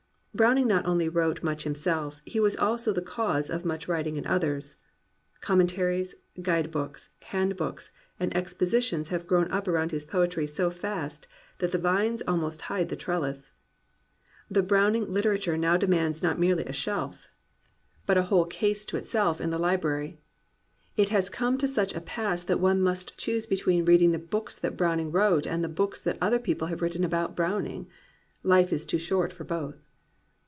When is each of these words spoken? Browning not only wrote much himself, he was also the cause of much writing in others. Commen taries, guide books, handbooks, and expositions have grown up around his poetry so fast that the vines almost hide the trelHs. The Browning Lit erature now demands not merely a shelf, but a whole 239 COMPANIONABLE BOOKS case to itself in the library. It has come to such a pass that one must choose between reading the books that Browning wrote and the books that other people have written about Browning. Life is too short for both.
Browning 0.33 0.65
not 0.65 0.85
only 0.85 1.09
wrote 1.09 1.43
much 1.43 1.63
himself, 1.65 2.21
he 2.23 2.39
was 2.39 2.55
also 2.55 2.93
the 2.93 3.01
cause 3.01 3.49
of 3.49 3.65
much 3.65 3.89
writing 3.89 4.15
in 4.15 4.25
others. 4.25 4.77
Commen 5.41 5.67
taries, 5.67 6.13
guide 6.41 6.71
books, 6.71 7.09
handbooks, 7.23 7.91
and 8.17 8.33
expositions 8.33 9.09
have 9.09 9.27
grown 9.27 9.51
up 9.51 9.67
around 9.67 9.91
his 9.91 10.05
poetry 10.05 10.47
so 10.47 10.71
fast 10.71 11.27
that 11.57 11.73
the 11.73 11.77
vines 11.77 12.23
almost 12.29 12.61
hide 12.63 12.87
the 12.87 12.95
trelHs. 12.95 13.51
The 14.49 14.63
Browning 14.63 15.11
Lit 15.13 15.25
erature 15.25 15.59
now 15.59 15.75
demands 15.75 16.23
not 16.23 16.39
merely 16.39 16.63
a 16.63 16.71
shelf, 16.71 17.27
but 18.05 18.17
a 18.17 18.23
whole 18.23 18.45
239 18.45 19.03
COMPANIONABLE 19.03 19.03
BOOKS 19.03 19.37
case 19.37 19.41
to 19.41 19.41
itself 19.41 19.41
in 19.41 19.49
the 19.49 19.61
library. 19.61 20.21
It 20.95 21.09
has 21.09 21.29
come 21.29 21.57
to 21.57 21.67
such 21.67 21.93
a 21.93 21.99
pass 21.99 22.43
that 22.45 22.61
one 22.61 22.81
must 22.81 23.17
choose 23.17 23.45
between 23.45 23.83
reading 23.83 24.13
the 24.13 24.17
books 24.17 24.57
that 24.59 24.77
Browning 24.77 25.11
wrote 25.11 25.45
and 25.45 25.61
the 25.61 25.67
books 25.67 25.99
that 25.99 26.17
other 26.21 26.39
people 26.39 26.67
have 26.69 26.81
written 26.81 27.03
about 27.03 27.35
Browning. 27.35 27.89
Life 28.43 28.71
is 28.71 28.85
too 28.85 28.97
short 28.97 29.33
for 29.33 29.43
both. 29.43 29.83